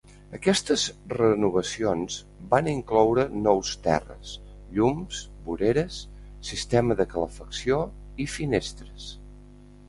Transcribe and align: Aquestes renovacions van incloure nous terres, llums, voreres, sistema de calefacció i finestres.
Aquestes 0.35 0.83
renovacions 1.15 2.15
van 2.53 2.69
incloure 2.71 3.25
nous 3.47 3.73
terres, 3.89 4.31
llums, 4.79 5.19
voreres, 5.51 5.99
sistema 6.53 6.99
de 7.03 7.07
calefacció 7.13 7.79
i 8.27 8.29
finestres. 8.39 9.13